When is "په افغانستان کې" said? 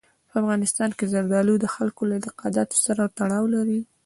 0.29-1.05